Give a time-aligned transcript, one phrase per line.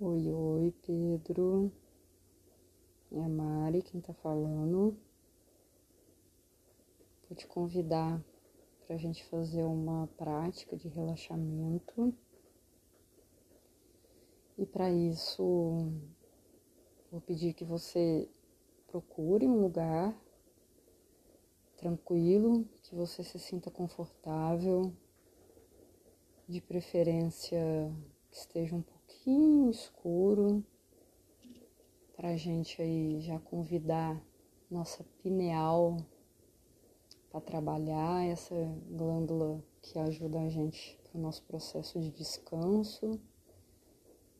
[0.00, 1.72] Oi, oi, Pedro.
[3.10, 4.96] É a Mari quem tá falando.
[7.28, 8.22] Vou te convidar
[8.86, 12.14] para a gente fazer uma prática de relaxamento.
[14.56, 15.90] E para isso,
[17.10, 18.30] vou pedir que você
[18.86, 20.16] procure um lugar
[21.76, 24.92] tranquilo, que você se sinta confortável,
[26.48, 27.60] de preferência
[28.30, 28.82] que esteja um
[29.28, 30.64] pouquinho escuro,
[32.16, 34.18] para a gente aí já convidar
[34.70, 35.98] nossa pineal
[37.30, 38.54] para trabalhar essa
[38.90, 43.20] glândula que ajuda a gente para o nosso processo de descanso,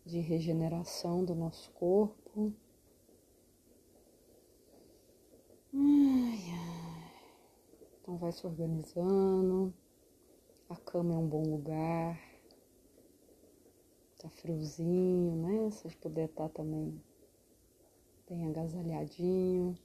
[0.07, 2.51] de regeneração do nosso corpo.
[5.75, 7.13] Ai, ai.
[8.01, 9.75] Então vai se organizando.
[10.71, 12.28] A cama é um bom lugar.
[14.19, 15.71] Tá friozinho, né?
[15.71, 17.01] Vocês puder estar tá também
[18.29, 19.79] bem agasalhadinho.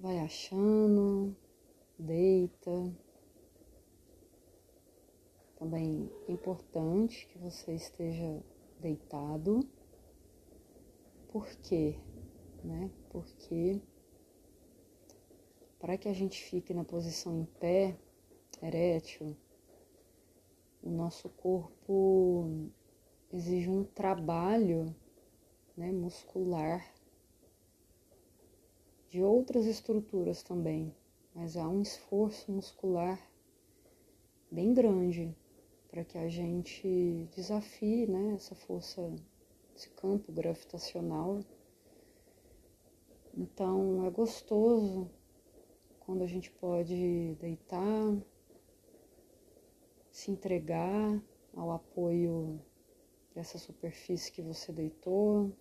[0.00, 1.36] Vai achando,
[1.98, 2.90] deita.
[5.56, 8.42] Também é importante que você esteja
[8.80, 9.60] deitado.
[11.28, 11.98] Por quê?
[12.64, 12.90] Né?
[13.10, 13.82] Porque
[15.78, 17.96] para que a gente fique na posição em pé,
[18.62, 19.36] erétil,
[20.82, 22.70] o nosso corpo
[23.32, 24.94] exige um trabalho
[25.76, 26.84] né, muscular
[29.08, 30.94] de outras estruturas também,
[31.34, 33.18] mas há um esforço muscular
[34.50, 35.34] bem grande
[35.88, 39.00] para que a gente desafie né, essa força,
[39.74, 41.40] esse campo gravitacional.
[43.36, 45.10] Então é gostoso
[46.00, 48.16] quando a gente pode deitar,
[50.18, 51.22] se entregar
[51.54, 52.60] ao apoio
[53.32, 55.52] dessa superfície que você deitou.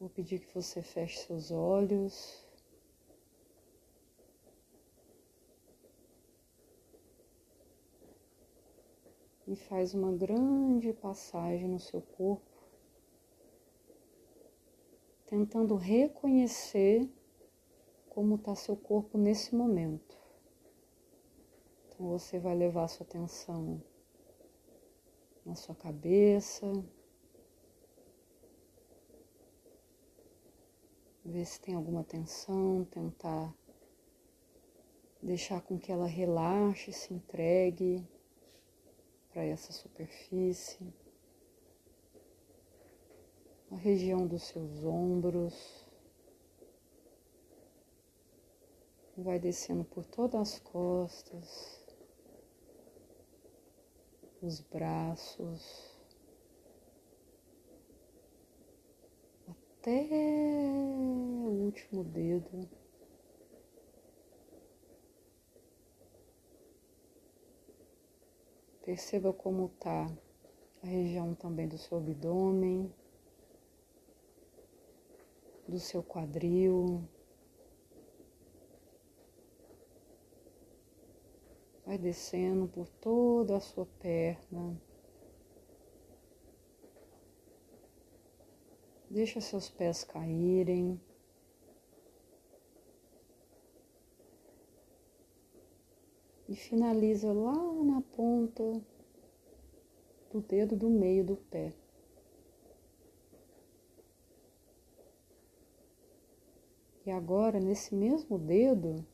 [0.00, 2.42] Vou pedir que você feche seus olhos.
[9.46, 12.50] E faz uma grande passagem no seu corpo
[15.26, 17.06] tentando reconhecer
[18.16, 20.18] como está seu corpo nesse momento.
[21.86, 23.78] Então você vai levar sua atenção
[25.44, 26.66] na sua cabeça,
[31.22, 33.54] ver se tem alguma tensão, tentar
[35.22, 38.02] deixar com que ela relaxe, se entregue
[39.28, 40.90] para essa superfície
[43.70, 45.85] a região dos seus ombros.
[49.16, 51.84] Vai descendo por todas as costas,
[54.42, 55.98] os braços,
[59.48, 60.06] até
[61.44, 62.68] o último dedo.
[68.84, 70.06] Perceba como está
[70.82, 72.94] a região também do seu abdômen
[75.68, 77.02] do seu quadril.
[81.86, 84.76] Vai descendo por toda a sua perna.
[89.08, 91.00] Deixa seus pés caírem.
[96.48, 97.54] E finaliza lá
[97.84, 98.64] na ponta
[100.32, 101.72] do dedo do meio do pé.
[107.04, 109.06] E agora, nesse mesmo dedo,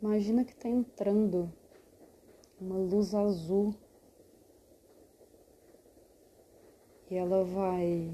[0.00, 1.52] imagina que está entrando
[2.60, 3.74] uma luz azul
[7.10, 8.12] e ela vai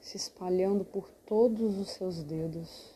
[0.00, 2.94] se espalhando por todos os seus dedos.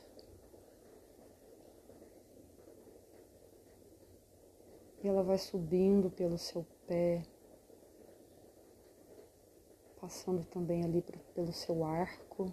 [5.03, 7.23] E ela vai subindo pelo seu pé,
[10.01, 11.03] passando também ali
[11.35, 12.53] pelo seu arco.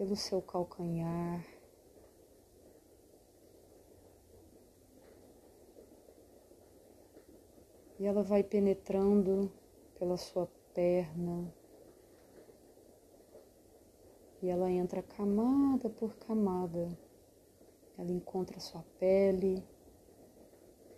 [0.00, 1.46] Pelo seu calcanhar.
[7.98, 9.52] E ela vai penetrando
[9.98, 11.52] pela sua perna.
[14.40, 16.98] E ela entra camada por camada.
[17.98, 19.62] Ela encontra sua pele,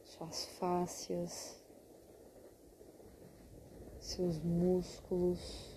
[0.05, 1.61] suas fáscias,
[3.99, 5.72] seus músculos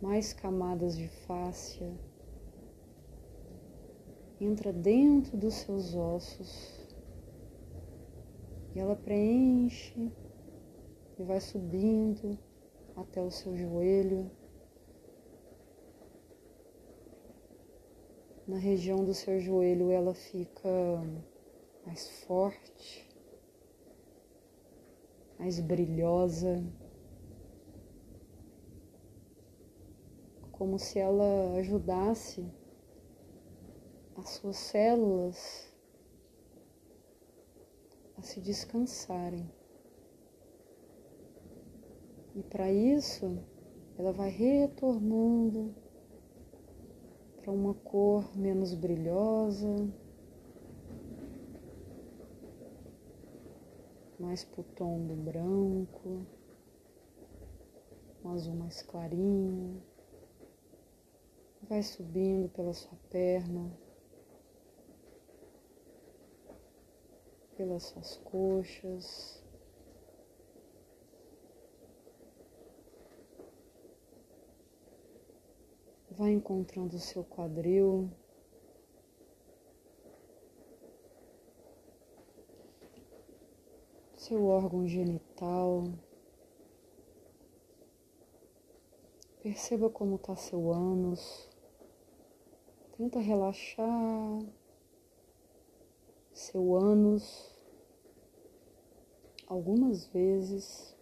[0.00, 1.90] mais camadas de fáscia,
[4.40, 6.86] entra dentro dos seus ossos
[8.74, 10.12] e ela preenche
[11.18, 12.38] e vai subindo
[12.94, 14.30] até o seu joelho.
[18.46, 20.68] Na região do seu joelho ela fica
[21.86, 23.08] mais forte,
[25.38, 26.62] mais brilhosa,
[30.58, 32.50] como se ela ajudasse
[34.16, 35.72] as suas células
[38.16, 39.50] a se descansarem.
[42.34, 43.38] E para isso,
[43.98, 45.74] ela vai retornando
[47.42, 49.88] para uma cor menos brilhosa,
[54.18, 56.26] mais pro tom do branco,
[58.24, 59.82] um azul mais clarinho.
[61.68, 63.76] Vai subindo pela sua perna,
[67.56, 69.42] pelas suas coxas.
[76.12, 78.12] Vai encontrando o seu quadril.
[84.14, 85.82] Seu órgão genital.
[89.42, 91.55] Perceba como está seu ânus.
[92.96, 94.42] Tenta relaxar.
[96.32, 97.54] Seu ânus.
[99.46, 100.96] Algumas vezes.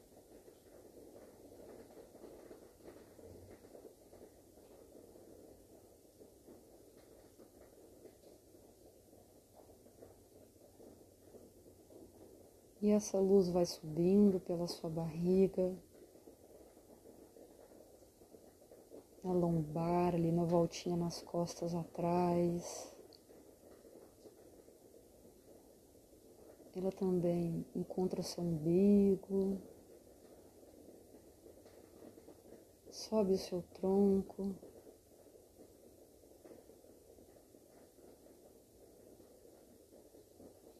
[12.82, 15.74] E essa luz vai subindo pela sua barriga,
[19.24, 22.94] na lombar, ali na voltinha nas costas atrás.
[26.76, 29.58] Ela também encontra seu umbigo,
[32.90, 34.54] sobe o seu tronco.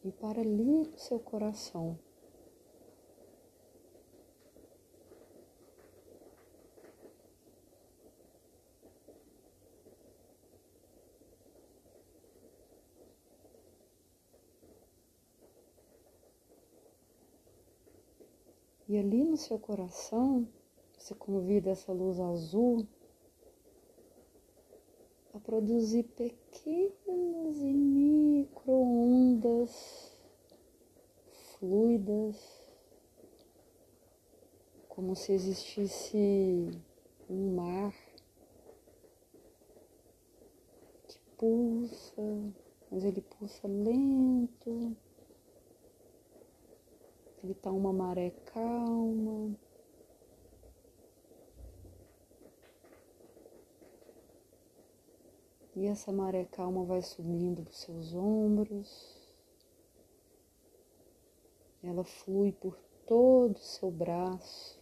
[0.04, 1.98] E para ali no seu coração.
[18.94, 20.46] E ali no seu coração,
[20.96, 22.86] você convida essa luz azul
[25.34, 30.16] a produzir pequenas e micro ondas
[31.58, 32.36] fluidas,
[34.88, 36.70] como se existisse
[37.28, 37.92] um mar
[41.08, 42.22] que pulsa,
[42.92, 44.96] mas ele pulsa lento,
[47.44, 49.54] ele está uma maré calma.
[55.76, 59.30] E essa maré calma vai subindo dos seus ombros.
[61.82, 64.80] Ela flui por todo o seu braço,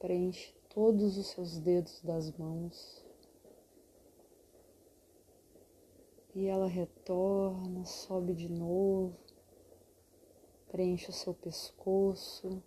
[0.00, 3.06] preenche todos os seus dedos das mãos.
[6.34, 9.27] E ela retorna, sobe de novo
[10.68, 12.62] preenche o seu pescoço.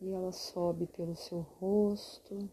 [0.00, 2.50] E ela sobe pelo seu rosto,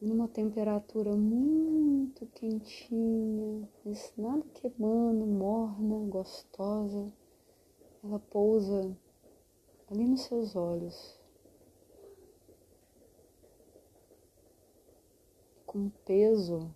[0.00, 7.12] numa temperatura muito quentinha, mas nada queimando, morna, gostosa.
[8.02, 8.96] Ela pousa
[9.88, 11.20] ali nos seus olhos.
[15.66, 16.74] Com peso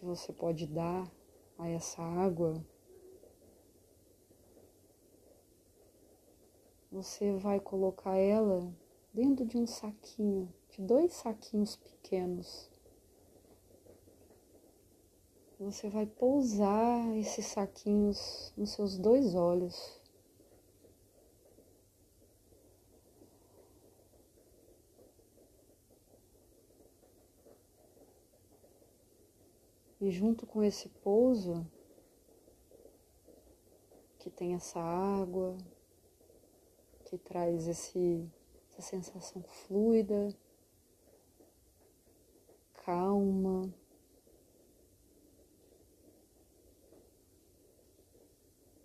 [0.00, 1.06] que você pode dar
[1.58, 2.64] a essa água,
[6.90, 8.72] você vai colocar ela
[9.12, 12.70] dentro de um saquinho, de dois saquinhos pequenos.
[15.58, 19.99] Você vai pousar esses saquinhos nos seus dois olhos.
[30.00, 31.66] E junto com esse pouso,
[34.18, 35.56] que tem essa água,
[37.04, 38.26] que traz esse,
[38.70, 40.34] essa sensação fluida,
[42.84, 43.72] calma,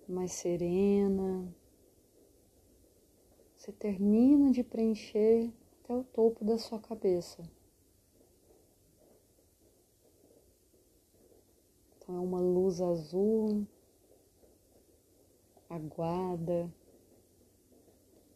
[0.08, 1.48] mais serena.
[3.56, 5.52] você termina de preencher
[5.84, 7.44] até o topo da sua cabeça.
[12.06, 13.66] Então é uma luz azul,
[15.68, 16.72] aguada,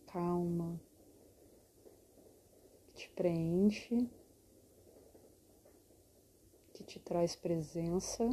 [0.08, 0.82] calma,
[2.88, 4.10] que te preenche,
[6.74, 8.28] que te traz presença,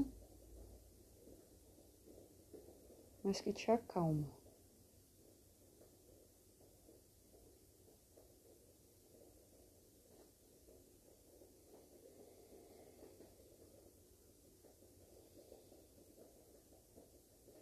[3.22, 4.45] mas que te acalma.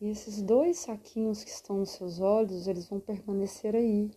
[0.04, 4.10] E esses dois saquinhos que estão nos seus olhos, eles vão permanecer aí.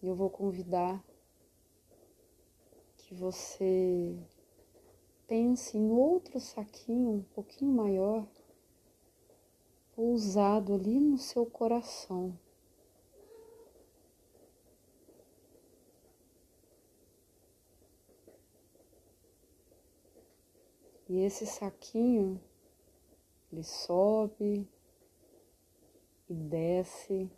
[0.00, 1.04] E eu vou convidar
[2.96, 4.16] que você
[5.26, 8.26] pense em outro saquinho um pouquinho maior,
[9.94, 12.34] pousado ali no seu coração.
[21.06, 22.40] E esse saquinho
[23.54, 24.68] ele sobe
[26.28, 27.30] e desce,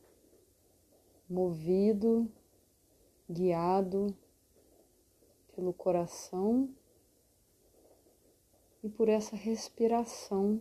[1.29, 2.33] movido,
[3.29, 4.17] guiado
[5.55, 6.75] pelo coração
[8.83, 10.59] e por essa respiração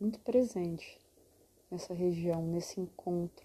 [0.00, 0.98] muito presente
[1.70, 3.44] nessa região, nesse encontro.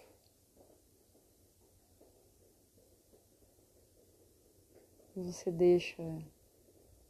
[5.14, 6.02] E você deixa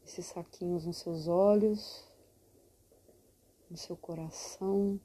[0.05, 2.10] esses saquinhos nos seus olhos
[3.71, 5.01] no seu coração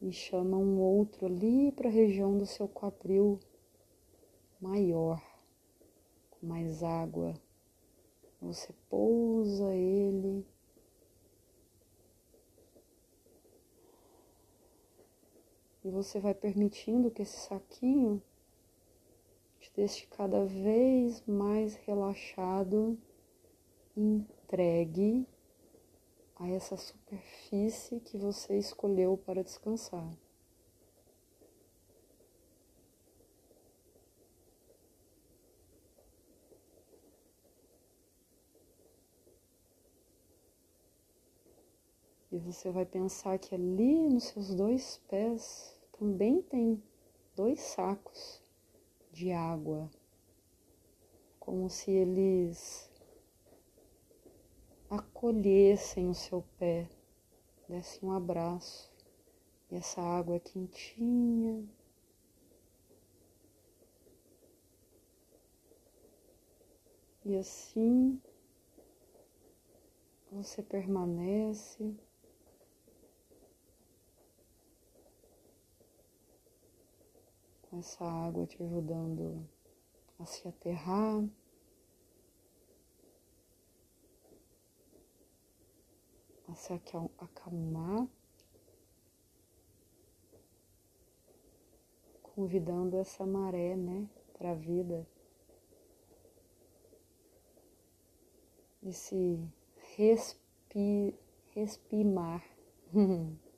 [0.00, 3.40] e chama um outro ali para a região do seu quadril
[4.60, 5.22] maior,
[6.30, 7.34] com mais água.
[8.40, 10.46] Você pousa ele.
[15.84, 18.22] E você vai permitindo que esse saquinho
[19.58, 22.98] te deixe cada vez mais relaxado
[24.50, 25.28] entregue
[26.34, 30.12] a essa superfície que você escolheu para descansar.
[42.32, 46.82] E você vai pensar que ali nos seus dois pés também tem
[47.36, 48.42] dois sacos
[49.12, 49.88] de água,
[51.38, 52.89] como se eles
[54.90, 56.88] acolhessem o seu pé,
[57.68, 58.90] dessem um abraço.
[59.70, 61.64] E essa água é quentinha.
[67.24, 68.20] E assim
[70.32, 71.94] você permanece
[77.62, 79.48] com essa água te ajudando
[80.18, 81.24] a se aterrar.
[86.60, 86.74] Se
[87.18, 88.06] acalmar,
[92.22, 95.06] convidando essa maré, né, para a vida,
[98.82, 99.42] esse
[99.96, 101.14] respi,
[101.54, 102.44] respimar.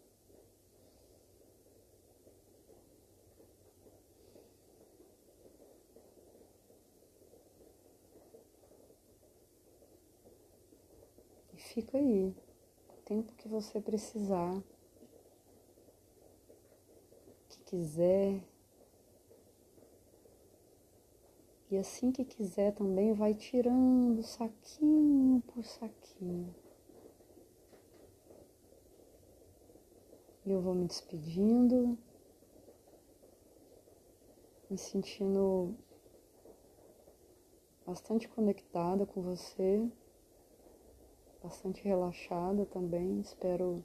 [11.56, 12.34] fica aí
[13.12, 14.62] tempo que você precisar,
[17.50, 18.42] que quiser.
[21.70, 26.54] E assim que quiser também vai tirando saquinho por saquinho.
[30.46, 31.98] E eu vou me despedindo,
[34.70, 35.76] me sentindo
[37.84, 39.90] bastante conectada com você
[41.42, 43.20] bastante relaxada também.
[43.20, 43.84] Espero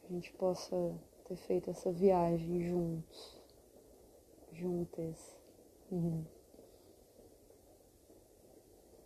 [0.00, 0.76] que a gente possa
[1.24, 3.42] ter feito essa viagem juntos,
[4.52, 5.38] juntas.
[5.90, 6.24] Uhum.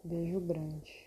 [0.05, 1.06] Beijo grande.